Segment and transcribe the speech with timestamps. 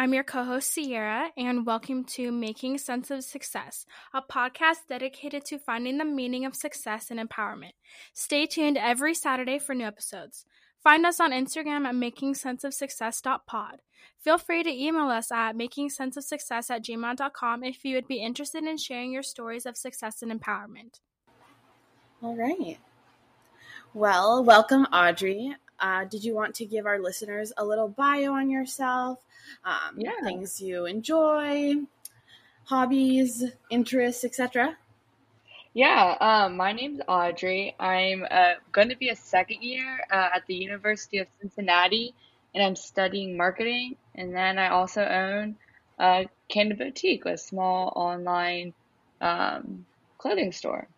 [0.00, 3.84] I'm your co host, Ciarra, and welcome to Making Sense of Success,
[4.14, 7.72] a podcast dedicated to finding the meaning of success and empowerment.
[8.14, 10.46] Stay tuned every Saturday for new episodes.
[10.82, 13.82] Find us on Instagram at makingsenseofsuccess.pod.
[14.18, 18.78] Feel free to email us at makingsenseofsuccess at gmail.com if you would be interested in
[18.78, 21.00] sharing your stories of success and empowerment.
[22.22, 22.78] All right.
[23.92, 25.56] Well, welcome, Audrey.
[25.80, 29.18] Uh, did you want to give our listeners a little bio on yourself?
[29.64, 30.12] Um, yeah.
[30.22, 31.74] Things you enjoy,
[32.64, 34.76] hobbies, interests, etc.
[35.72, 37.74] Yeah, um, my name's Audrey.
[37.78, 42.12] I'm uh, going to be a second year uh, at the University of Cincinnati,
[42.54, 43.96] and I'm studying marketing.
[44.16, 45.56] And then I also own
[45.98, 48.74] a Kandid Boutique, a small online
[49.20, 49.86] um,
[50.18, 50.88] clothing store.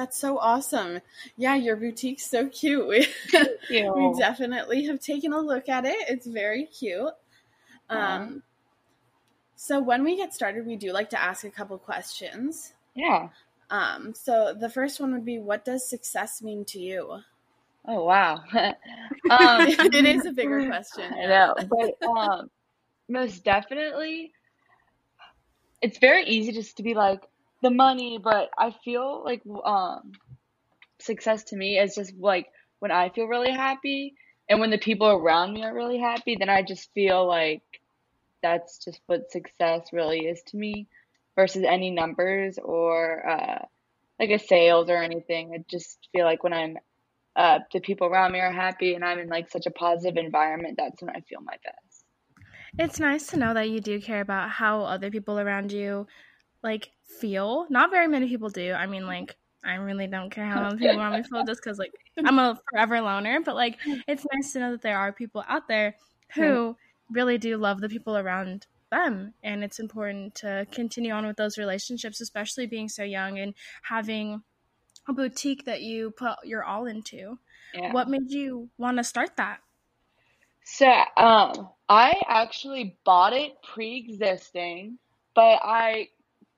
[0.00, 1.02] That's so awesome.
[1.36, 3.06] Yeah, your boutique's so cute.
[3.70, 6.08] We, we definitely have taken a look at it.
[6.08, 7.12] It's very cute.
[7.90, 8.42] Um,
[9.56, 12.72] so when we get started, we do like to ask a couple questions.
[12.94, 13.28] Yeah.
[13.68, 17.18] Um, so the first one would be what does success mean to you?
[17.86, 18.42] Oh wow.
[18.54, 21.12] um, it is a bigger question.
[21.12, 21.54] I know.
[21.68, 22.50] But um,
[23.06, 24.32] most definitely
[25.82, 27.20] it's very easy just to be like,
[27.62, 30.12] the money, but I feel like um,
[31.00, 32.46] success to me is just like
[32.78, 34.14] when I feel really happy
[34.48, 37.62] and when the people around me are really happy, then I just feel like
[38.42, 40.88] that's just what success really is to me
[41.36, 43.64] versus any numbers or uh,
[44.18, 45.52] like a sales or anything.
[45.54, 46.78] I just feel like when I'm
[47.36, 50.74] uh, the people around me are happy and I'm in like such a positive environment,
[50.76, 52.04] that's when I feel my best.
[52.78, 56.06] It's nice to know that you do care about how other people around you
[56.62, 57.66] like feel.
[57.70, 58.72] Not very many people do.
[58.72, 61.62] I mean, like I really don't care how many people around me to feel just
[61.62, 63.40] because like I'm a forever loner.
[63.40, 65.96] But like it's nice to know that there are people out there
[66.34, 66.76] who
[67.10, 71.58] really do love the people around them, and it's important to continue on with those
[71.58, 74.42] relationships, especially being so young and having
[75.08, 77.38] a boutique that you put your all into.
[77.74, 77.92] Yeah.
[77.92, 79.60] What made you want to start that?
[80.64, 80.86] So,
[81.16, 84.98] um, I actually bought it pre-existing,
[85.34, 86.08] but I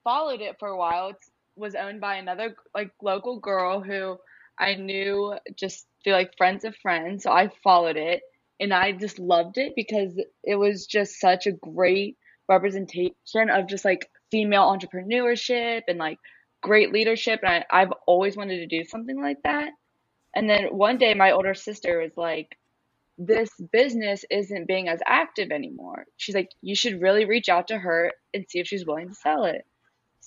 [0.03, 1.09] followed it for a while.
[1.09, 1.17] It
[1.55, 4.17] was owned by another like local girl who
[4.59, 7.23] I knew just through like friends of friends.
[7.23, 8.21] So I followed it
[8.59, 13.85] and I just loved it because it was just such a great representation of just
[13.85, 16.19] like female entrepreneurship and like
[16.61, 17.41] great leadership.
[17.43, 19.71] And I, I've always wanted to do something like that.
[20.35, 22.57] And then one day my older sister was like,
[23.17, 26.05] this business isn't being as active anymore.
[26.17, 29.15] She's like, you should really reach out to her and see if she's willing to
[29.15, 29.65] sell it.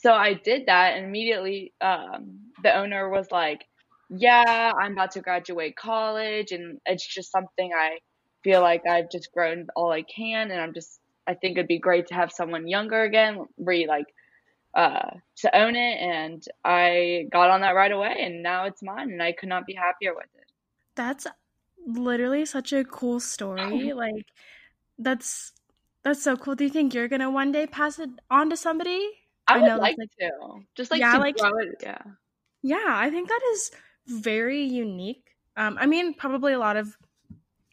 [0.07, 3.65] So I did that, and immediately um, the owner was like,
[4.09, 7.99] "Yeah, I'm about to graduate college, and it's just something I
[8.45, 11.81] feel like I've just grown all I can, and I'm just I think it'd be
[11.81, 14.07] great to have someone younger again, re like
[14.75, 19.11] uh, to own it." And I got on that right away, and now it's mine,
[19.11, 20.47] and I could not be happier with it.
[20.95, 21.27] That's
[21.87, 23.93] literally such a cool story.
[23.93, 24.27] like
[24.99, 25.53] that's
[26.05, 26.55] that's so cool.
[26.55, 29.26] Do you think you're gonna one day pass it on to somebody?
[29.49, 30.61] I, I would know, like, like, to.
[30.77, 31.77] Just like yeah, to like, grow it.
[31.83, 32.03] Yeah.
[32.63, 33.71] Yeah, I think that is
[34.07, 35.37] very unique.
[35.57, 36.97] Um, I mean, probably a lot of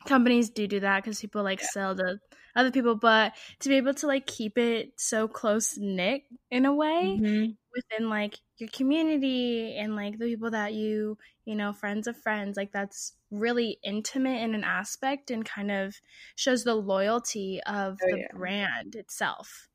[0.05, 1.67] companies do do that because people like yeah.
[1.71, 2.19] sell to
[2.55, 6.73] other people, but to be able to like keep it so close knit in a
[6.73, 7.51] way mm-hmm.
[7.73, 12.55] within like your community and like the people that you you know friends of friends
[12.55, 15.95] like that's really intimate in an aspect and kind of
[16.35, 18.27] shows the loyalty of oh, the yeah.
[18.33, 19.67] brand itself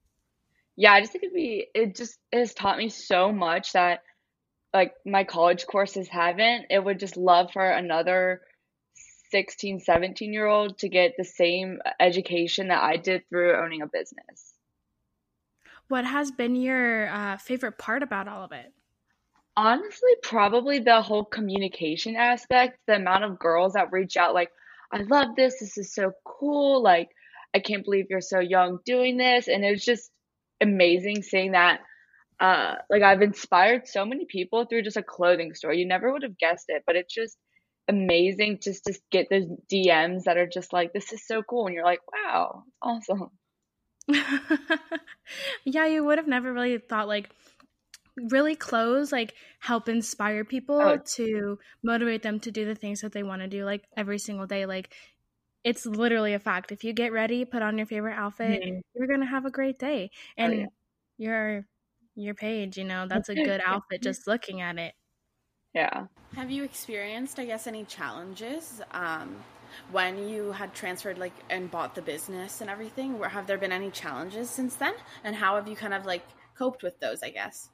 [0.79, 4.05] yeah, I just think it'd be it just it has taught me so much that
[4.73, 6.67] like my college courses haven't.
[6.71, 8.43] It would just love for another
[9.33, 13.89] 16, 17 year old to get the same education that I did through owning a
[13.89, 14.55] business.
[15.89, 18.73] What has been your uh, favorite part about all of it?
[19.57, 24.51] Honestly, probably the whole communication aspect, the amount of girls that reach out, like,
[24.93, 25.59] I love this.
[25.59, 26.81] This is so cool.
[26.81, 27.09] Like,
[27.53, 29.49] I can't believe you're so young doing this.
[29.49, 30.13] And it was just,
[30.61, 31.81] amazing seeing that
[32.41, 35.73] uh like I've inspired so many people through just a clothing store.
[35.73, 37.37] You never would have guessed it, but it's just
[37.89, 41.75] amazing just to get those DMs that are just like this is so cool and
[41.75, 43.31] you're like, "Wow, awesome."
[45.65, 47.31] yeah, you would have never really thought like
[48.31, 50.99] really clothes like help inspire people oh.
[51.05, 54.47] to motivate them to do the things that they want to do like every single
[54.47, 54.93] day like
[55.65, 56.73] it's literally a fact.
[56.73, 58.81] If you get ready, put on your favorite outfit, mm-hmm.
[58.95, 60.11] you're gonna have a great day.
[60.13, 60.67] Oh, and oh, yeah.
[61.19, 61.65] your
[62.15, 64.95] your page, you know, that's a good outfit just looking at it.
[65.75, 66.07] Yeah.
[66.35, 69.37] Have you experienced, I guess, any challenges um,
[69.93, 73.73] when you had transferred like and bought the business and everything, Where have there been
[73.73, 74.95] any challenges since then?
[75.25, 76.25] And how have you kind of like
[76.57, 77.69] coped with those, I guess?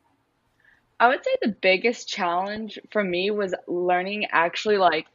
[1.00, 5.06] I would say the biggest challenge for me was learning actually like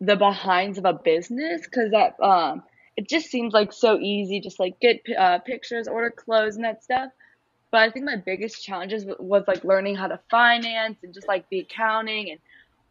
[0.00, 2.62] the behinds of a business because that um
[2.96, 6.82] it just seems like so easy just like get uh, pictures order clothes and that
[6.82, 7.10] stuff
[7.70, 11.46] but i think my biggest challenges was like learning how to finance and just like
[11.50, 12.40] the accounting and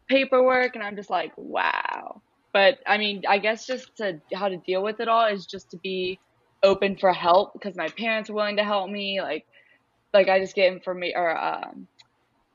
[0.08, 2.20] paperwork and i'm just like wow
[2.56, 5.72] but I mean, I guess just to how to deal with it all is just
[5.72, 6.18] to be
[6.62, 9.20] open for help because my parents are willing to help me.
[9.20, 9.44] Like,
[10.14, 11.86] like I just get information or um,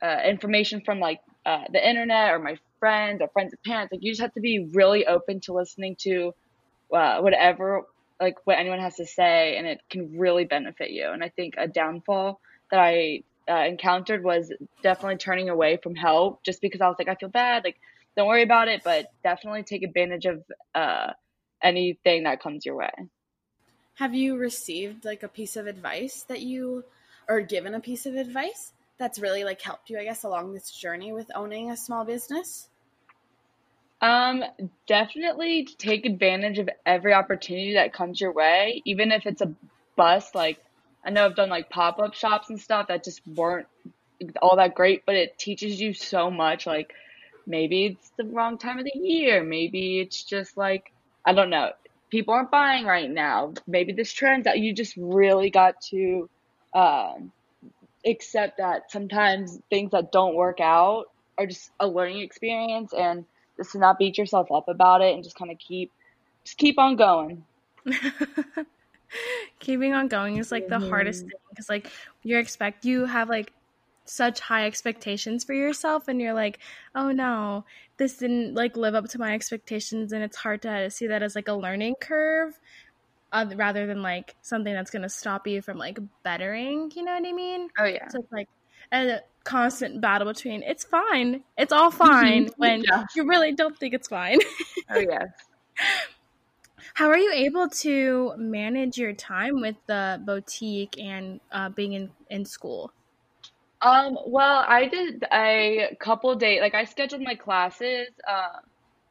[0.01, 3.91] uh, information from like uh, the internet or my friends or friends of parents.
[3.91, 6.33] Like, you just have to be really open to listening to
[6.93, 7.83] uh, whatever
[8.19, 11.09] like what anyone has to say, and it can really benefit you.
[11.09, 12.39] And I think a downfall
[12.69, 14.53] that I uh, encountered was
[14.83, 17.63] definitely turning away from help just because I was like, I feel bad.
[17.63, 17.77] Like,
[18.15, 20.43] don't worry about it, but definitely take advantage of
[20.75, 21.13] uh,
[21.63, 22.91] anything that comes your way.
[23.95, 26.83] Have you received like a piece of advice that you,
[27.27, 28.71] or given a piece of advice
[29.01, 32.69] that's really like helped you, I guess, along this journey with owning a small business?
[34.01, 34.43] Um,
[34.87, 39.53] definitely take advantage of every opportunity that comes your way, even if it's a
[39.95, 40.33] bust.
[40.33, 40.57] Like,
[41.03, 43.67] I know I've done like pop up shops and stuff that just weren't
[44.41, 46.65] all that great, but it teaches you so much.
[46.65, 46.93] Like,
[47.45, 49.43] Maybe it's the wrong time of the year.
[49.43, 50.91] Maybe it's just like,
[51.25, 51.71] I don't know.
[52.09, 53.53] People aren't buying right now.
[53.67, 56.29] Maybe this trend that you just really got to
[56.73, 57.31] um,
[58.05, 61.05] accept that sometimes things that don't work out
[61.37, 63.25] are just a learning experience and
[63.57, 65.91] just to not beat yourself up about it and just kind of keep
[66.43, 67.43] just keep on going
[69.59, 70.89] keeping on going is like the mm-hmm.
[70.89, 71.91] hardest thing because like
[72.23, 73.53] you expect you have like
[74.05, 76.59] such high expectations for yourself and you're like
[76.95, 77.63] oh no
[77.97, 81.35] this didn't like live up to my expectations and it's hard to see that as
[81.35, 82.59] like a learning curve
[83.31, 87.13] uh, rather than like something that's going to stop you from like bettering you know
[87.13, 87.69] what i mean?
[87.77, 88.07] Oh yeah.
[88.09, 88.49] So it's like
[88.91, 91.43] a constant battle between it's fine.
[91.57, 93.05] It's all fine when yeah.
[93.15, 94.39] you really don't think it's fine.
[94.93, 95.29] Oh yes
[96.93, 102.11] how are you able to manage your time with the boutique and uh, being in,
[102.29, 102.91] in school?
[103.81, 108.59] Um, well, I did a couple days, like I scheduled my classes uh,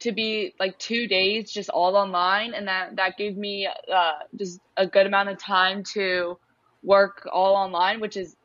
[0.01, 4.61] to be like two days, just all online, and that that gave me uh, just
[4.77, 6.39] a good amount of time to
[6.83, 8.37] work all online, which is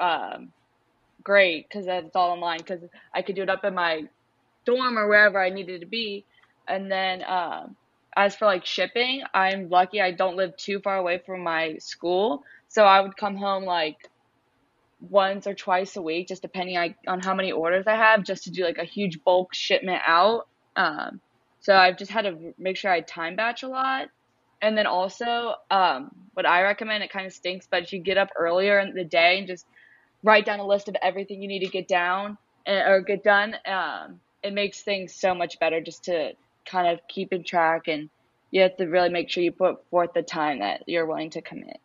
[0.00, 0.52] um,
[1.22, 2.80] great because it's all online because
[3.14, 4.04] I could do it up in my
[4.66, 6.24] dorm or wherever I needed to be,
[6.68, 7.22] and then.
[7.22, 7.68] Uh,
[8.16, 12.44] as for like shipping, I'm lucky I don't live too far away from my school.
[12.68, 13.96] So I would come home like
[15.00, 18.50] once or twice a week, just depending on how many orders I have, just to
[18.50, 20.46] do like a huge bulk shipment out.
[20.76, 21.20] Um,
[21.60, 24.08] so I've just had to make sure I time batch a lot.
[24.60, 28.18] And then also, um, what I recommend, it kind of stinks, but if you get
[28.18, 29.66] up earlier in the day and just
[30.22, 33.54] write down a list of everything you need to get down eh, or get done,
[33.66, 36.32] um, it makes things so much better just to
[36.64, 38.08] kind of keep in track and
[38.50, 41.42] you have to really make sure you put forth the time that you're willing to
[41.42, 41.80] commit.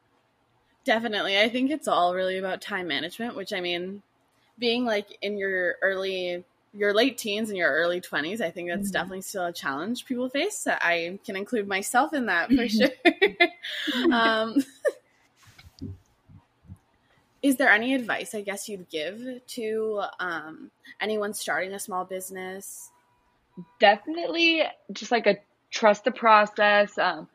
[0.85, 1.39] Definitely.
[1.39, 4.01] I think it's all really about time management, which I mean,
[4.57, 8.83] being like in your early your late teens and your early 20s, I think that's
[8.83, 8.91] mm-hmm.
[8.91, 10.67] definitely still a challenge people face.
[10.67, 12.89] I can include myself in that for sure.
[14.13, 14.63] um,
[17.41, 20.71] is there any advice, I guess, you'd give to um,
[21.01, 22.91] anyone starting a small business?
[23.79, 25.37] Definitely just like a
[25.71, 26.97] trust the process.
[26.97, 27.27] Um,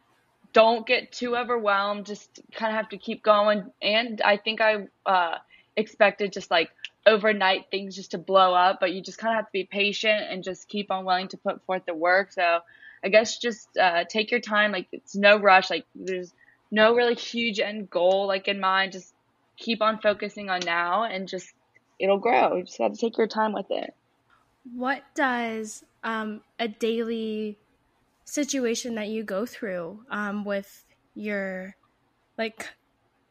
[0.53, 2.07] don't get too overwhelmed.
[2.07, 3.71] Just kind of have to keep going.
[3.83, 5.39] And I think I uh,
[5.77, 6.71] expected just like
[7.07, 10.25] overnight things just to blow up, but you just kind of have to be patient
[10.31, 12.33] and just keep on willing to put forth the work.
[12.33, 12.61] So
[13.05, 14.73] I guess just uh, take your time.
[14.73, 15.71] Like it's no rush.
[15.71, 16.33] Like there's
[16.71, 18.93] no really huge end goal like in mind.
[18.93, 19.13] Just
[19.57, 21.53] keep on focusing on now and just
[21.99, 22.57] it'll grow.
[22.57, 23.95] You just have to take your time with it.
[24.75, 27.59] What does um, a daily
[28.25, 30.85] situation that you go through um, with
[31.15, 31.77] your
[32.39, 32.71] like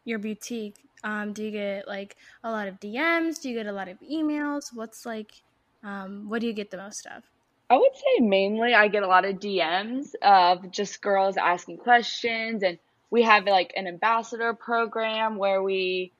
[0.05, 3.71] your boutique um, do you get like a lot of dms do you get a
[3.71, 4.73] lot of emails?
[4.73, 5.31] What's like
[5.83, 7.23] um, what do you get the most of?
[7.69, 12.61] I would say mainly i get a lot of dms of just girls asking questions
[12.61, 12.77] and
[13.09, 16.11] we have like an ambassador program where we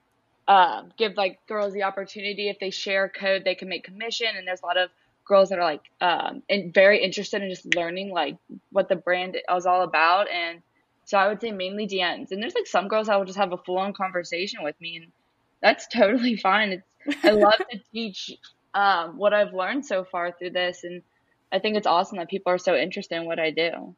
[0.46, 4.46] uh, give like girls the opportunity if they share code they can make commission and
[4.46, 4.90] there's a lot of
[5.24, 8.36] girls that are like um and very interested in just learning like
[8.70, 10.60] what the brand is all about and
[11.04, 12.30] so I would say mainly DMs.
[12.30, 14.96] And there's like some girls that will just have a full on conversation with me
[14.96, 15.06] and
[15.62, 16.82] that's totally fine.
[17.06, 18.32] It's I love to teach
[18.74, 21.02] um what I've learned so far through this and
[21.52, 23.94] I think it's awesome that people are so interested in what I do.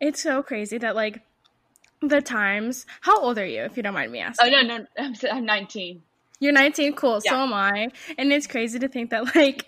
[0.00, 1.22] It's so crazy that like
[2.00, 2.86] the times.
[3.00, 4.46] How old are you, if you don't mind me asking?
[4.46, 6.02] Oh no, no, I'm, I'm 19.
[6.42, 7.20] You're 19, cool.
[7.22, 7.32] Yeah.
[7.32, 7.88] So am I.
[8.16, 9.66] And it's crazy to think that like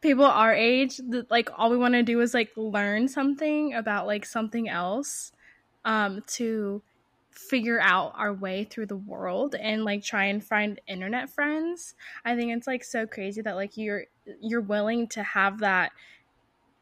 [0.00, 4.24] people our age, like all we want to do is like learn something about like
[4.24, 5.32] something else,
[5.84, 6.82] um, to
[7.30, 11.94] figure out our way through the world and like try and find internet friends.
[12.24, 14.04] I think it's like so crazy that like you're
[14.40, 15.92] you're willing to have that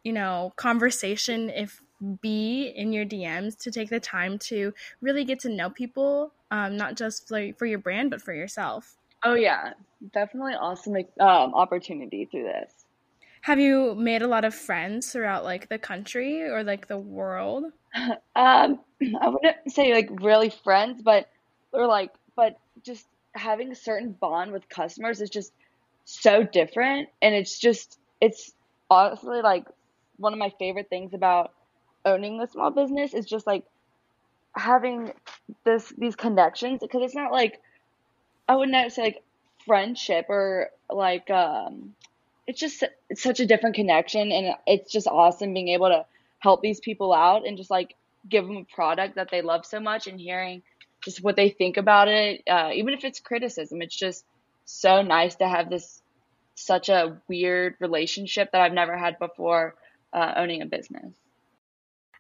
[0.05, 1.81] you know conversation if
[2.21, 6.77] be in your DMs to take the time to really get to know people um,
[6.77, 8.97] not just for, for your brand but for yourself.
[9.25, 9.75] Oh yeah,
[10.13, 12.82] definitely awesome um, opportunity through this.
[13.43, 17.65] Have you made a lot of friends throughout like the country or like the world?
[18.35, 18.81] Um,
[19.21, 21.29] I wouldn't say like really friends, but
[21.73, 25.53] or like, but just having a certain bond with customers is just
[26.07, 28.53] so different, and it's just it's
[28.89, 29.67] honestly like
[30.17, 31.53] one of my favorite things about
[32.07, 33.65] owning a small business is just like
[34.57, 35.13] having
[35.65, 37.61] this these connections because it's not like
[38.49, 39.23] I wouldn't say like
[39.67, 41.95] friendship or like um
[42.53, 46.05] it's just it's such a different connection and it's just awesome being able to
[46.39, 47.95] help these people out and just like
[48.29, 50.63] give them a product that they love so much and hearing
[51.03, 54.27] just what they think about it uh, even if it's criticism it's just
[54.67, 56.03] so nice to have this
[56.55, 59.75] such a weird relationship that i've never had before
[60.13, 61.11] uh, owning a business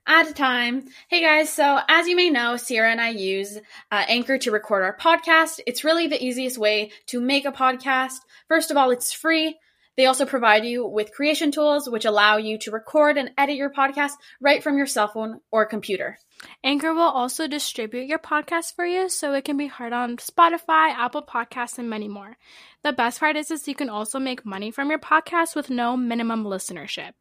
[0.04, 0.88] at a time.
[1.06, 3.56] Hey guys, so as you may know, Ciarra and I use
[3.92, 5.60] uh, Anchor to record our podcast.
[5.64, 8.16] It's really the easiest way to make a podcast.
[8.48, 9.60] First of all, it's free.
[9.96, 13.70] They also provide you with creation tools which allow you to record and edit your
[13.70, 16.18] podcast right from your cell phone or computer.
[16.64, 20.88] Anchor will also distribute your podcast for you so it can be heard on Spotify,
[20.88, 22.36] Apple Podcasts, and many more.
[22.82, 25.96] The best part is, is you can also make money from your podcast with no
[25.96, 27.12] minimum listenership.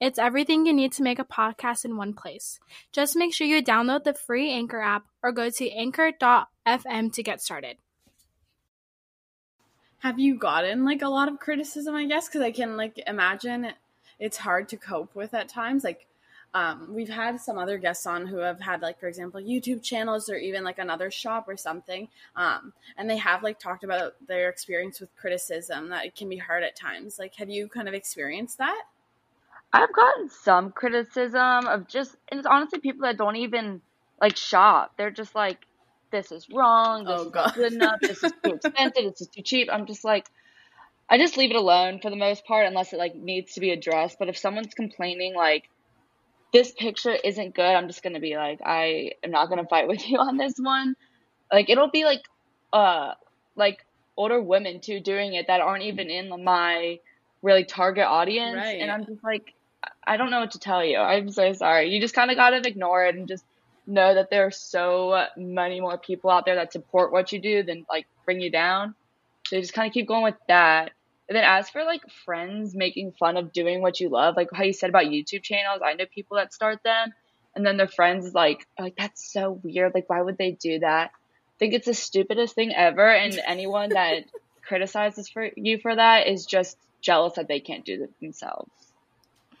[0.00, 2.58] It's everything you need to make a podcast in one place.
[2.92, 7.40] Just make sure you download the free Anchor app or go to anchor.fm to get
[7.40, 7.76] started
[10.06, 12.28] have you gotten like a lot of criticism i guess?
[12.28, 13.72] Because i can like imagine
[14.18, 15.84] it's hard to cope with at times.
[15.84, 16.06] Like
[16.54, 20.30] um, we've had some other guests on who have had like for example youtube channels
[20.30, 24.48] or even like another shop or something um, and they have like talked about their
[24.48, 27.18] experience with criticism that it can be hard at times.
[27.18, 28.84] Like have you kind of experienced that?
[29.72, 33.82] I've gotten some criticism of just and it's honestly people that don't even
[34.20, 34.92] like shop.
[34.96, 35.65] They're just like
[36.10, 37.44] this is wrong, this oh, is God.
[37.44, 39.68] not good enough, this is too expensive, this is too cheap.
[39.70, 40.26] I'm just like,
[41.08, 43.70] I just leave it alone for the most part, unless it like needs to be
[43.70, 44.18] addressed.
[44.18, 45.68] But if someone's complaining like
[46.52, 50.08] this picture isn't good, I'm just gonna be like, I am not gonna fight with
[50.08, 50.96] you on this one.
[51.52, 52.22] Like it'll be like,
[52.72, 53.14] uh,
[53.54, 53.84] like
[54.16, 56.98] older women too doing it that aren't even in my
[57.42, 58.80] really target audience, right.
[58.80, 59.54] and I'm just like,
[60.04, 60.98] I don't know what to tell you.
[60.98, 61.90] I'm so sorry.
[61.90, 63.44] You just kind of gotta ignore it and just
[63.86, 67.62] know that there are so many more people out there that support what you do
[67.62, 68.94] than like bring you down.
[69.46, 70.92] So you just kind of keep going with that.
[71.28, 74.64] And then as for like friends making fun of doing what you love, like how
[74.64, 77.12] you said about YouTube channels, I know people that start them
[77.54, 79.92] and then their friends like like that's so weird.
[79.94, 81.10] Like why would they do that?
[81.12, 84.24] I think it's the stupidest thing ever and anyone that
[84.62, 88.70] criticizes for you for that is just jealous that they can't do it themselves.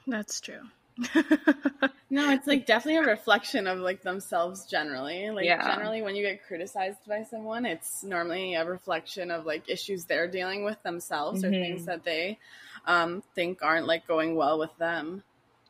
[0.06, 0.60] That's true.
[2.10, 5.30] no, it's like definitely a reflection of like themselves generally.
[5.30, 5.62] Like yeah.
[5.62, 10.28] generally when you get criticized by someone, it's normally a reflection of like issues they're
[10.28, 11.54] dealing with themselves mm-hmm.
[11.54, 11.90] or things mm-hmm.
[11.90, 12.38] that they
[12.86, 15.22] um, think aren't like going well with them.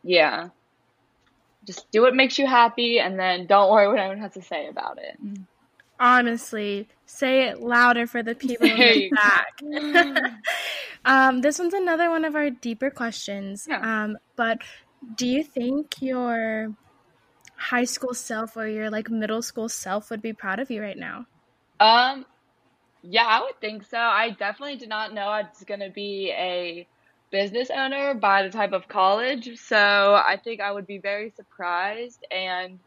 [0.02, 0.48] Yeah.
[1.66, 4.68] Just do what makes you happy and then don't worry what anyone has to say
[4.68, 5.18] about it.
[5.98, 10.32] Honestly, say it louder for the people in the back.
[11.04, 13.66] um, this one's another one of our deeper questions.
[13.68, 14.04] Yeah.
[14.04, 14.58] Um, but
[15.14, 16.74] do you think your
[17.56, 20.98] high school self or your like middle school self would be proud of you right
[20.98, 21.26] now?
[21.80, 22.26] Um
[23.02, 23.98] yeah, I would think so.
[23.98, 26.88] I definitely did not know I was going to be a
[27.30, 32.24] business owner by the type of college, so I think I would be very surprised
[32.30, 32.80] and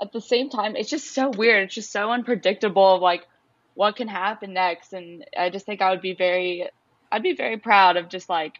[0.00, 1.64] at the same time it's just so weird.
[1.64, 3.26] It's just so unpredictable of like
[3.74, 6.68] what can happen next and I just think I would be very
[7.10, 8.54] I'd be very proud of just like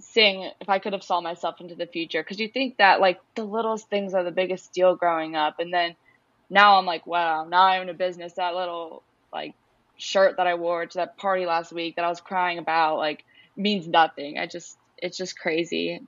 [0.00, 2.22] seeing if I could have saw myself into the future.
[2.22, 5.72] Because you think that like the littlest things are the biggest deal growing up, and
[5.72, 5.94] then
[6.50, 8.34] now I'm like, wow, now I'm in a business.
[8.34, 9.54] That little like
[9.96, 13.24] shirt that I wore to that party last week that I was crying about like
[13.56, 14.38] means nothing.
[14.38, 16.00] I just it's just crazy.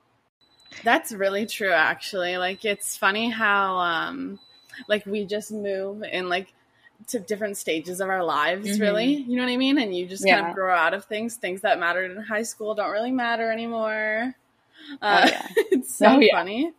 [0.83, 2.37] That's really true actually.
[2.37, 4.39] Like it's funny how um
[4.87, 6.53] like we just move in like
[7.07, 8.81] to different stages of our lives mm-hmm.
[8.81, 10.39] really you know what i mean and you just yeah.
[10.39, 13.51] kind of grow out of things things that mattered in high school don't really matter
[13.51, 14.33] anymore
[15.01, 15.47] Uh, oh, yeah.
[15.71, 16.37] it's so oh, yeah.
[16.37, 16.71] funny.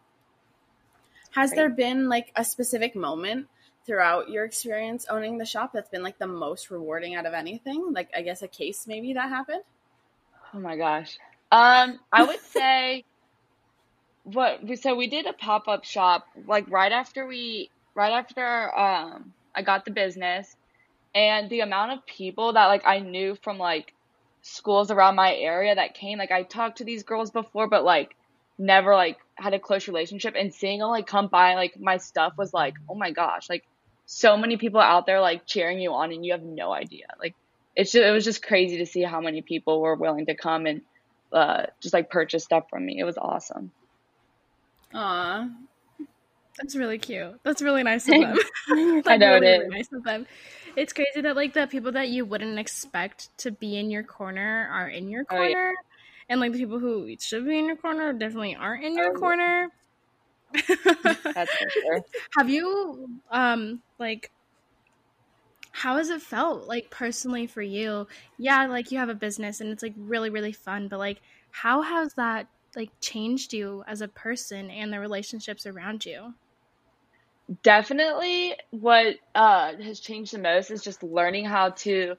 [1.33, 3.49] Has there been like a specific moment
[3.85, 7.93] throughout your experience owning the shop that's been like the most rewarding out of anything?
[7.93, 9.63] Like I guess a case maybe that happened?
[10.55, 11.19] Oh my gosh.
[11.53, 13.05] Um I would say
[14.25, 19.33] what we so we did a pop-up shop like right after we right after um
[19.57, 20.55] I got the business.
[21.15, 23.95] And the amount of people that like I knew from like
[24.43, 28.15] schools around my area that came like I talked to these girls before but like
[28.59, 30.35] never like had a close relationship.
[30.37, 33.65] And seeing them like come by like my stuff was like oh my gosh like
[34.07, 37.07] so many people out there like cheering you on and you have no idea.
[37.19, 37.35] Like
[37.75, 40.67] it's just, it was just crazy to see how many people were willing to come
[40.67, 40.81] and
[41.33, 42.99] uh, just like purchase stuff from me.
[42.99, 43.71] It was awesome.
[44.95, 45.49] Aw,
[46.59, 47.39] that's really cute.
[47.43, 48.37] That's really nice of them.
[49.07, 49.59] I know really, it is.
[49.59, 50.27] Really nice of them.
[50.77, 54.69] It's crazy that like the people that you wouldn't expect to be in your corner
[54.73, 55.45] are in your corner.
[55.45, 55.73] Oh, yeah
[56.29, 59.19] and like the people who should be in your corner definitely aren't in your oh,
[59.19, 59.69] corner.
[60.53, 62.05] That's for sure.
[62.37, 64.31] Have you um like
[65.73, 68.07] how has it felt like personally for you?
[68.39, 71.21] Yeah, like you have a business and it's like really really fun, but like
[71.51, 76.35] how has that like changed you as a person and the relationships around you?
[77.62, 82.17] Definitely what uh has changed the most is just learning how to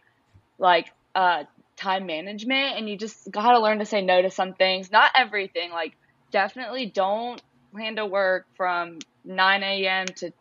[0.59, 1.43] like uh
[1.77, 4.91] time management and you just got to learn to say no to some things.
[4.91, 5.71] Not everything.
[5.71, 5.93] Like,
[6.31, 7.41] definitely don't
[7.73, 10.05] plan to work from 9 a.m.
[10.17, 10.31] to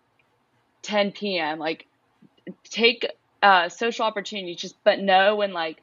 [0.83, 1.59] 10 p.m.
[1.59, 1.87] Like,
[2.65, 3.07] take
[3.43, 5.79] uh, social opportunities, just but know when, like,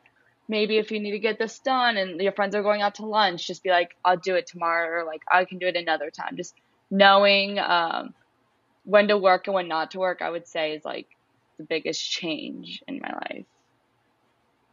[0.50, 3.06] maybe if you need to get this done and your friends are going out to
[3.06, 6.12] lunch, just be like, I'll do it tomorrow or like, I can do it another
[6.12, 6.36] time.
[6.38, 6.56] Just
[6.92, 8.14] knowing um,
[8.86, 11.08] when to work and when not to work, I would say, is like
[11.58, 13.46] the biggest change in my life.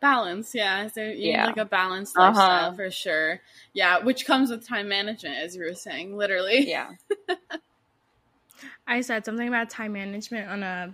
[0.01, 0.89] Balance, yeah.
[0.89, 1.47] So you yeah.
[1.47, 2.29] like a balanced uh-huh.
[2.29, 3.41] lifestyle for sure.
[3.75, 6.69] Yeah, which comes with time management, as you were saying, literally.
[6.71, 6.91] Yeah.
[8.87, 10.93] I said something about time management on a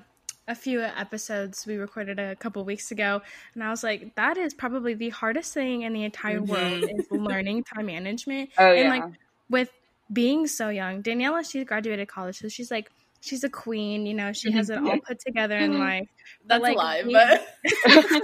[0.48, 3.20] a few episodes we recorded a couple weeks ago
[3.55, 6.52] and i was like that is probably the hardest thing in the entire mm-hmm.
[6.52, 8.88] world is learning time management oh, and yeah.
[8.88, 9.12] like
[9.50, 9.70] with
[10.12, 14.33] being so young daniela she graduated college so she's like she's a queen you know
[14.33, 16.09] she has it all put together in life
[16.46, 17.38] that's but, like, a lie
[18.00, 18.22] but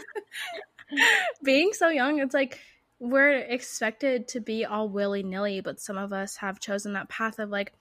[1.42, 2.58] being so young, it's like
[2.98, 7.38] we're expected to be all willy nilly, but some of us have chosen that path
[7.38, 7.72] of like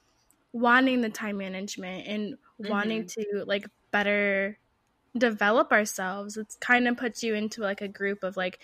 [0.54, 2.70] wanting the time management and mm-hmm.
[2.70, 4.58] wanting to like better
[5.18, 6.38] develop ourselves.
[6.38, 8.60] It's kind of puts you into like a group of like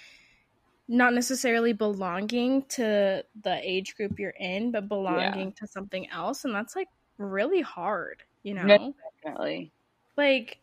[0.88, 5.56] not necessarily belonging to the age group you're in, but belonging yeah.
[5.60, 6.46] to something else.
[6.46, 8.94] And that's like really hard, you know?
[9.24, 9.72] definitely.
[10.16, 10.60] Like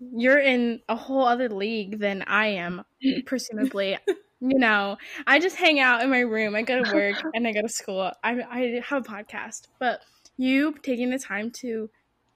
[0.00, 2.84] you're in a whole other league than I am,
[3.26, 3.96] presumably.
[4.40, 6.56] you know, I just hang out in my room.
[6.56, 8.12] I go to work and I go to school.
[8.22, 10.00] I I have a podcast, but
[10.36, 11.88] you taking the time to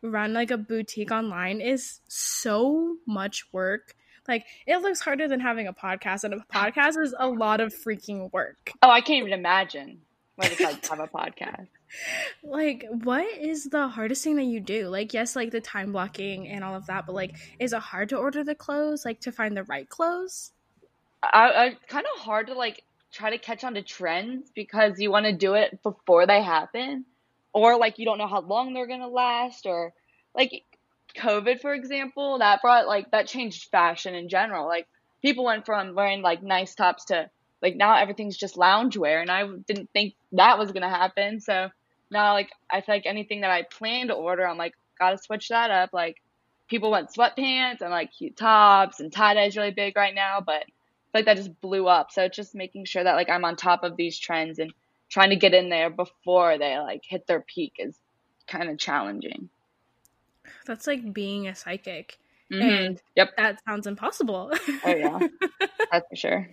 [0.03, 3.95] run like a boutique online is so much work.
[4.29, 7.75] Like it looks harder than having a podcast, and a podcast is a lot of
[7.75, 8.73] freaking work.
[8.83, 10.03] Oh, I can't even imagine
[10.37, 11.67] what it's like to have a podcast
[12.43, 14.89] like what is the hardest thing that you do?
[14.89, 18.09] Like yes like the time blocking and all of that but like is it hard
[18.11, 19.05] to order the clothes?
[19.05, 20.53] Like to find the right clothes?
[21.23, 25.11] I, I kind of hard to like try to catch on to trends because you
[25.11, 27.05] want to do it before they happen
[27.53, 29.93] or like you don't know how long they're gonna last or
[30.35, 30.63] like
[31.17, 34.67] covid for example that brought like that changed fashion in general.
[34.67, 34.87] Like
[35.23, 37.29] people went from wearing like nice tops to
[37.63, 41.69] like now everything's just loungewear and i didn't think that was gonna happen so
[42.11, 45.49] now like I feel like anything that I plan to order, I'm like gotta switch
[45.49, 45.91] that up.
[45.93, 46.21] Like
[46.69, 50.41] people want sweatpants and like cute tops and tie dye is really big right now,
[50.41, 50.65] but
[51.13, 52.13] like that just blew up.
[52.13, 54.73] So it's just making sure that like I'm on top of these trends and
[55.09, 57.97] trying to get in there before they like hit their peak is
[58.47, 59.49] kind of challenging.
[60.67, 62.19] That's like being a psychic.
[62.53, 62.63] Mm-hmm.
[62.63, 63.31] And yep.
[63.37, 64.53] that sounds impossible.
[64.85, 65.19] oh yeah.
[65.93, 66.49] That's for sure.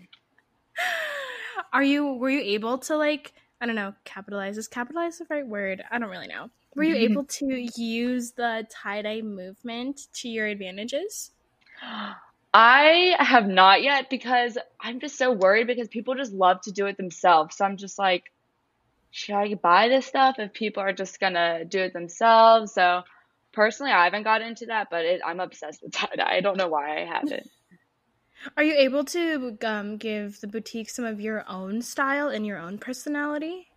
[1.74, 4.58] Are you were you able to like I don't know, capitalize.
[4.58, 5.84] Is capitalize the right word?
[5.90, 6.50] I don't really know.
[6.76, 7.12] Were you mm-hmm.
[7.12, 11.32] able to use the tie dye movement to your advantages?
[12.54, 16.86] I have not yet because I'm just so worried because people just love to do
[16.86, 17.58] it themselves.
[17.58, 18.32] So I'm just like,
[19.12, 22.74] should I buy this stuff if people are just gonna do it themselves?
[22.74, 23.02] So
[23.54, 26.36] personally, I haven't got into that, but it, I'm obsessed with tie dye.
[26.36, 27.50] I don't know why I haven't.
[28.56, 32.58] Are you able to um, give the boutique some of your own style and your
[32.58, 33.68] own personality?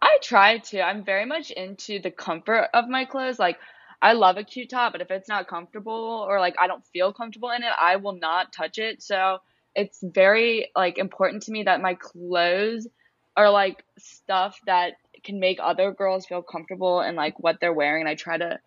[0.00, 0.80] I try to.
[0.80, 3.38] I'm very much into the comfort of my clothes.
[3.38, 3.58] Like,
[4.00, 7.12] I love a cute top, but if it's not comfortable or like I don't feel
[7.12, 9.02] comfortable in it, I will not touch it.
[9.02, 9.38] So
[9.74, 12.86] it's very like important to me that my clothes
[13.36, 18.02] are like stuff that can make other girls feel comfortable in like what they're wearing
[18.02, 18.58] and I try to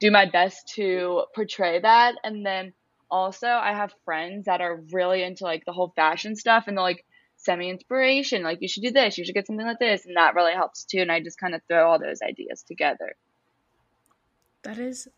[0.00, 2.72] do my best to portray that and then
[3.10, 6.84] also I have friends that are really into like the whole fashion stuff and they'll
[6.84, 7.04] like
[7.36, 10.16] send me inspiration like you should do this you should get something like this and
[10.16, 13.16] that really helps too and I just kind of throw all those ideas together.
[14.62, 15.08] That is,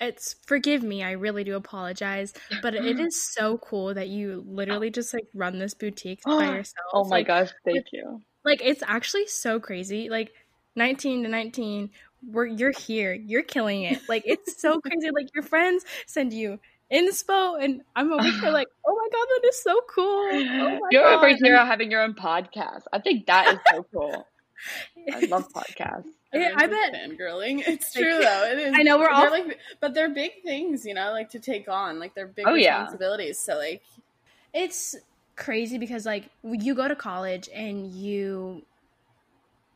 [0.00, 1.04] it's forgive me.
[1.04, 5.58] I really do apologize, but it is so cool that you literally just like run
[5.58, 6.86] this boutique by yourself.
[6.92, 8.22] Oh my like, gosh, thank you.
[8.44, 10.08] Like it's actually so crazy.
[10.08, 10.32] Like
[10.74, 11.90] 19 to 19,
[12.26, 14.00] we're you're here, you're killing it.
[14.08, 15.10] Like it's so crazy.
[15.14, 16.58] Like your friends send you
[16.92, 20.28] inspo, and I'm over here like, oh my god, that is so cool.
[20.30, 21.24] Oh you're god.
[21.24, 22.82] over here having your own podcast.
[22.92, 24.26] I think that is so cool.
[25.12, 26.06] I love podcasts.
[26.32, 27.62] Yeah, I bet fangirling.
[27.66, 28.44] It's true though.
[28.52, 28.74] It is.
[28.76, 31.98] I know we're all like, but they're big things, you know, like to take on.
[31.98, 33.42] Like they're big oh, responsibilities.
[33.46, 33.54] Yeah.
[33.54, 33.82] So like,
[34.52, 34.94] it's
[35.36, 38.62] crazy because like you go to college and you,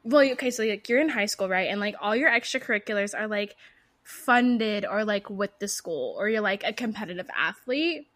[0.05, 1.71] well, okay, so like you're in high school, right?
[1.71, 3.57] And like all your extracurriculars are like
[4.05, 8.07] funded or like with the school, or you're like a competitive athlete.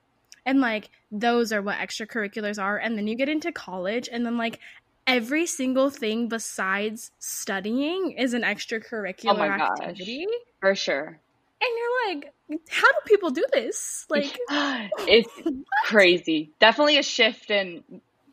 [0.45, 2.79] And like those are what extracurriculars are.
[2.79, 4.61] And then you get into college, and then like
[5.07, 10.27] every single thing besides studying is an oh extracurricular oh activity.
[10.61, 11.19] For sure.
[11.61, 12.33] And you're like,
[12.69, 14.07] how do people do this?
[14.11, 15.31] Like it's
[15.85, 16.51] crazy.
[16.61, 17.83] Definitely a shift in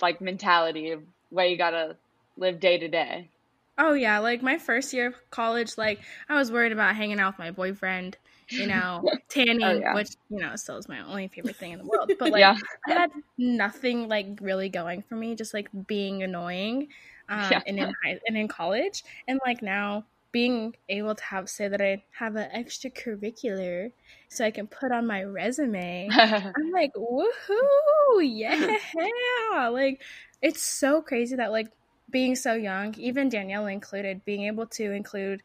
[0.02, 1.96] like mentality of where you gotta
[2.38, 3.30] live day to day.
[3.78, 7.34] Oh yeah, like my first year of college, like I was worried about hanging out
[7.34, 8.18] with my boyfriend
[8.50, 9.96] you know, tanning, oh, yeah.
[9.96, 12.12] which you know still is my only favorite thing in the world.
[12.20, 12.56] But like, yeah.
[12.88, 16.90] I had nothing like really going for me, just like being annoying,
[17.30, 17.62] um, yeah.
[17.66, 21.82] and in high and in college, and like now being able to have say that
[21.82, 23.92] I have an extracurricular,
[24.30, 26.10] so I can put on my resume.
[26.12, 29.68] I'm like, woohoo, yeah!
[29.70, 30.02] like,
[30.42, 31.70] it's so crazy that like
[32.14, 35.42] being so young, even Danielle included, being able to include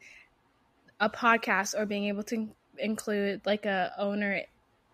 [1.01, 4.43] a podcast or being able to include like a owner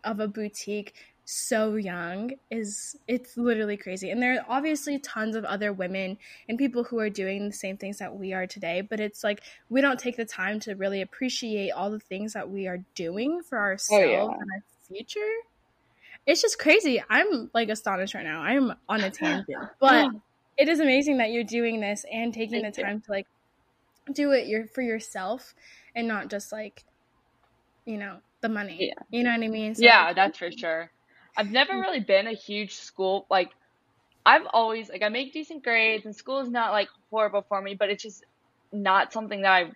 [0.03, 4.09] of a boutique so young is it's literally crazy.
[4.09, 7.77] And there are obviously tons of other women and people who are doing the same
[7.77, 11.01] things that we are today but it's like we don't take the time to really
[11.01, 14.23] appreciate all the things that we are doing for ourselves oh, yeah.
[14.23, 15.19] and our future.
[16.25, 17.03] It's just crazy.
[17.09, 18.41] I'm like astonished right now.
[18.41, 19.69] I'm on a tangent.
[19.79, 20.11] But
[20.57, 23.01] it is amazing that you're doing this and taking Thank the time you.
[23.01, 23.27] to like
[24.13, 25.53] do it your for yourself
[25.95, 26.83] and not just like
[27.85, 28.77] you know, the money.
[28.79, 29.03] Yeah.
[29.11, 29.75] You know what I mean?
[29.75, 30.89] So yeah, like, that's for sure.
[31.37, 31.81] I've never mm.
[31.81, 33.51] really been a huge school like
[34.25, 37.75] I've always like I make decent grades and school is not like horrible for me,
[37.75, 38.25] but it's just
[38.71, 39.71] not something that I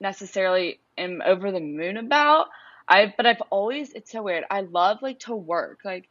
[0.00, 2.46] necessarily am over the moon about.
[2.88, 4.44] I but I've always it's so weird.
[4.50, 5.80] I love like to work.
[5.84, 6.08] Like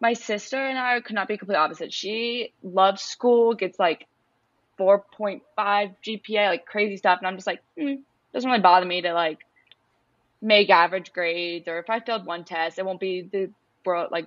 [0.00, 1.92] my sister and I could not be complete opposite.
[1.92, 4.06] She loves school, gets like
[4.78, 8.00] 4.5 GPA, like crazy stuff, and I'm just like, mm,
[8.32, 9.38] doesn't really bother me to like
[10.42, 13.50] make average grades or if I failed one test, it won't be the
[13.84, 14.26] world like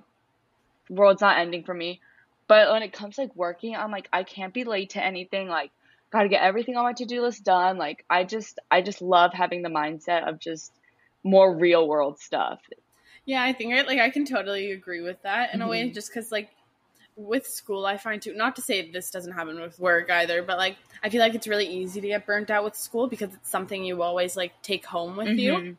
[0.88, 2.00] world's not ending for me.
[2.48, 5.48] But when it comes to, like working, I'm like I can't be late to anything.
[5.48, 5.70] Like
[6.10, 7.76] got to get everything on my to-do list done.
[7.76, 10.72] Like I just I just love having the mindset of just
[11.22, 12.60] more real world stuff.
[13.28, 15.68] Yeah, I think like I can totally agree with that in mm-hmm.
[15.68, 15.92] a way mm-hmm.
[15.92, 16.50] just cuz like
[17.16, 20.56] with school I find too not to say this doesn't happen with work either, but
[20.56, 23.50] like I feel like it's really easy to get burnt out with school because it's
[23.50, 25.66] something you always like take home with mm-hmm.
[25.66, 25.78] you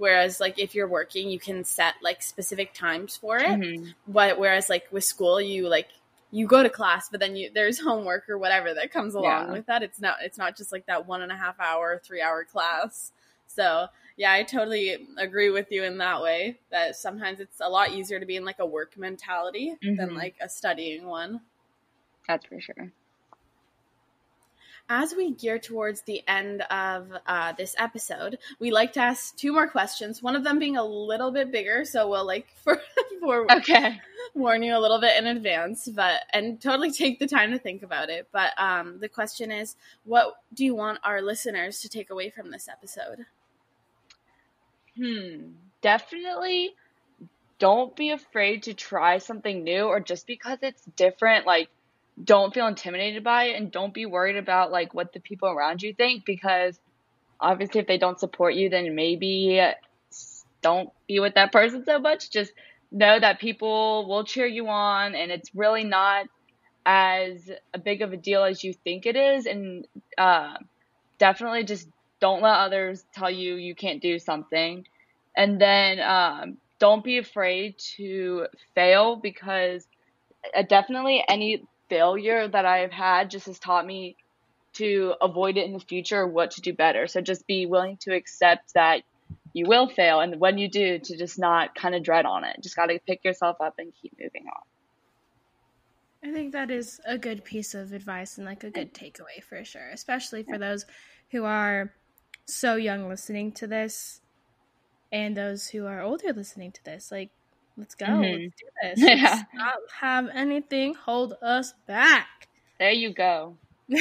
[0.00, 3.46] Whereas like if you're working, you can set like specific times for it.
[3.46, 3.90] Mm-hmm.
[4.08, 5.88] But whereas like with school, you like
[6.30, 9.52] you go to class, but then you there's homework or whatever that comes along yeah.
[9.52, 9.82] with that.
[9.82, 13.12] It's not it's not just like that one and a half hour, three hour class.
[13.54, 13.86] So
[14.16, 16.58] yeah, I totally agree with you in that way.
[16.70, 19.96] That sometimes it's a lot easier to be in like a work mentality mm-hmm.
[19.96, 21.40] than like a studying one.
[22.28, 22.92] That's for sure
[24.92, 29.52] as we gear towards the end of uh, this episode, we like to ask two
[29.52, 30.20] more questions.
[30.20, 32.80] One of them being a little bit bigger, so we'll like for,
[33.20, 34.00] for okay
[34.34, 37.82] warn you a little bit in advance, but and totally take the time to think
[37.82, 38.28] about it.
[38.32, 42.50] But um, the question is, what do you want our listeners to take away from
[42.50, 43.26] this episode?
[44.96, 46.72] Hmm, definitely.
[47.58, 51.70] Don't be afraid to try something new, or just because it's different, like
[52.22, 55.82] don't feel intimidated by it and don't be worried about like what the people around
[55.82, 56.78] you think because
[57.40, 59.60] obviously if they don't support you then maybe
[60.62, 62.52] don't be with that person so much just
[62.92, 66.26] know that people will cheer you on and it's really not
[66.86, 69.86] as a big of a deal as you think it is and
[70.18, 70.54] uh,
[71.18, 71.88] definitely just
[72.20, 74.84] don't let others tell you you can't do something
[75.36, 79.86] and then um, don't be afraid to fail because
[80.56, 84.16] uh, definitely any failure that I've had just has taught me
[84.74, 87.06] to avoid it in the future, what to do better.
[87.06, 89.02] So just be willing to accept that
[89.52, 90.20] you will fail.
[90.20, 92.56] And when you do, to just not kind of dread on it.
[92.62, 94.62] Just got to pick yourself up and keep moving on.
[96.30, 99.64] I think that is a good piece of advice and like a good takeaway for
[99.64, 100.84] sure, especially for those
[101.30, 101.90] who are
[102.54, 104.20] so young listening to this
[105.12, 107.10] and those who are older listening to this.
[107.10, 107.30] Like,
[107.76, 108.06] let's go.
[108.06, 108.42] Mm-hmm.
[108.42, 109.00] Let's do this.
[109.22, 109.22] Yeah.
[109.22, 112.48] Let's not have anything hold us back.
[112.78, 113.56] There you go.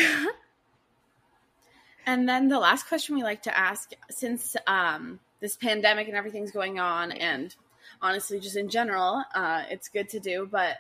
[2.06, 6.52] and then the last question we like to ask since um, this pandemic and everything's
[6.52, 7.56] going on, and
[8.02, 10.78] honestly, just in general, uh, it's good to do, but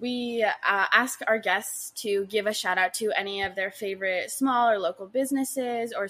[0.00, 0.52] we uh,
[0.92, 4.78] ask our guests to give a shout out to any of their favorite small or
[4.78, 6.08] local businesses or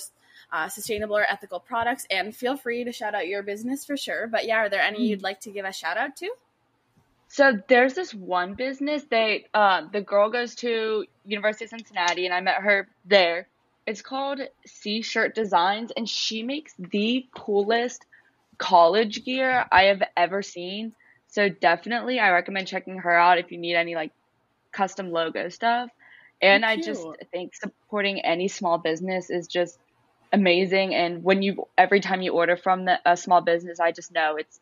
[0.52, 2.06] uh, sustainable or ethical products.
[2.10, 4.26] And feel free to shout out your business for sure.
[4.26, 6.30] But yeah, are there any you'd like to give a shout out to?
[7.28, 12.34] So there's this one business that uh, the girl goes to University of Cincinnati, and
[12.34, 13.48] I met her there.
[13.86, 18.06] It's called C Shirt Designs, and she makes the coolest
[18.56, 20.94] college gear I have ever seen.
[21.28, 24.12] So definitely, I recommend checking her out if you need any like
[24.72, 25.90] custom logo stuff.
[26.40, 29.78] And I just think supporting any small business is just
[30.32, 30.94] amazing.
[30.94, 34.36] And when you every time you order from the, a small business, I just know
[34.36, 34.60] it's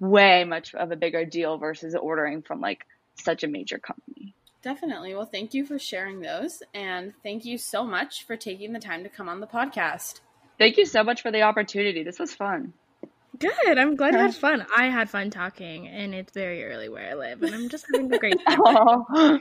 [0.00, 4.34] way much of a bigger deal versus ordering from like such a major company.
[4.62, 5.14] Definitely.
[5.14, 6.62] Well, thank you for sharing those.
[6.72, 10.20] And thank you so much for taking the time to come on the podcast.
[10.58, 12.02] Thank you so much for the opportunity.
[12.02, 12.72] This was fun.
[13.38, 13.78] Good.
[13.78, 14.64] I'm glad you had fun.
[14.74, 18.12] I had fun talking, and it's very early where I live, and I'm just having
[18.12, 18.60] a great time.
[18.64, 19.40] Oh.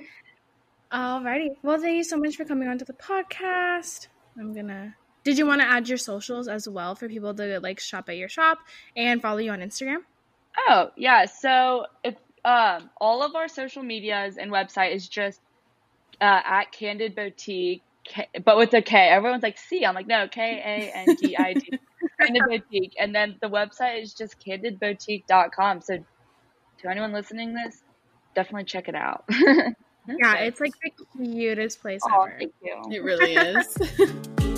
[0.92, 1.50] Alrighty.
[1.62, 4.08] Well, thank you so much for coming onto the podcast.
[4.38, 4.96] I'm gonna.
[5.24, 8.18] Did you want to add your socials as well for people to like shop at
[8.18, 8.60] your shop
[8.96, 10.00] and follow you on Instagram?
[10.68, 11.26] Oh yeah.
[11.26, 15.40] So if um, all of our social medias and website is just
[16.20, 18.98] uh, at Kandid Boutique, K- but with a K.
[18.98, 19.86] Everyone's like C.
[19.86, 21.80] I'm like no K A N D I D.
[22.22, 22.94] Kandid Boutique.
[23.00, 25.82] And then the website is just kandidboutique.com.
[25.82, 25.98] So
[26.82, 27.82] to anyone listening this,
[28.36, 29.24] definitely check it out.
[29.30, 32.36] yeah, it's like the cutest place oh, ever.
[32.38, 32.82] Thank you.
[32.92, 34.44] It really is.